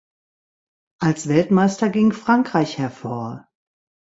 Als 0.99 1.29
Weltmeister 1.29 1.89
ging 1.89 2.11
Frankreich 2.11 2.79
hervor. 2.79 3.47